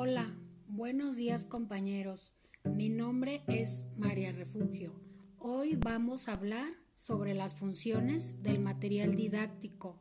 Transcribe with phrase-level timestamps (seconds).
[0.00, 0.32] Hola,
[0.68, 2.32] buenos días compañeros.
[2.62, 4.94] Mi nombre es María Refugio.
[5.40, 9.98] Hoy vamos a hablar sobre las funciones del material didáctico.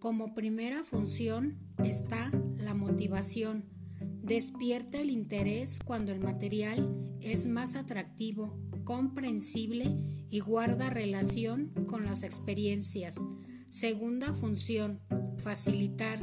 [0.00, 3.64] Como primera función está la motivación.
[4.24, 9.96] Despierta el interés cuando el material es más atractivo, comprensible
[10.28, 13.24] y guarda relación con las experiencias.
[13.70, 15.00] Segunda función,
[15.36, 16.18] facilitar.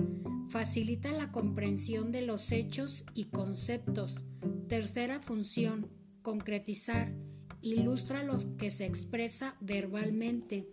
[0.55, 4.23] Facilita la comprensión de los hechos y conceptos.
[4.70, 5.91] Tercera función,
[6.22, 7.13] concretizar.
[7.62, 10.66] Ilustra lo que se expresa verbalmente.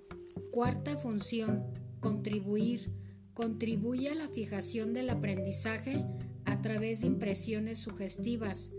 [0.52, 1.64] Cuarta función,
[1.98, 2.92] contribuir.
[3.34, 6.06] Contribuye a la fijación del aprendizaje
[6.44, 8.70] a través de impresiones sugestivas.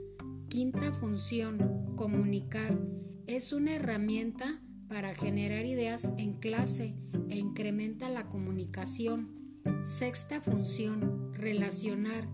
[0.48, 2.82] Quinta función, comunicar.
[3.28, 4.46] Es una herramienta
[4.88, 6.96] para generar ideas en clase
[7.30, 9.43] e incrementa la comunicación.
[9.82, 12.28] Sexta función, relacionar.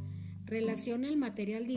[0.46, 1.68] Relaciona el material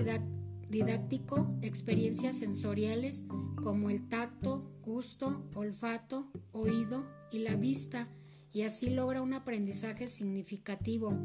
[0.69, 8.09] didáctico, experiencias sensoriales como el tacto, gusto, olfato, oído y la vista,
[8.53, 11.19] y así logra un aprendizaje significativo.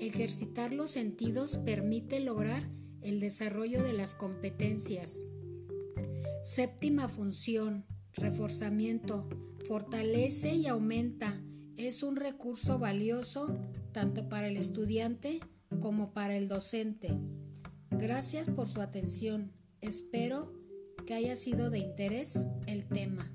[0.00, 2.62] Ejercitar los sentidos permite lograr
[3.02, 5.26] el desarrollo de las competencias.
[6.42, 9.28] Séptima función, reforzamiento,
[9.66, 11.40] fortalece y aumenta.
[11.76, 13.58] Es un recurso valioso
[13.92, 15.40] tanto para el estudiante
[15.80, 17.18] como para el docente.
[17.90, 19.52] Gracias por su atención.
[19.80, 20.52] Espero
[21.04, 23.26] que haya sido de interés el tema.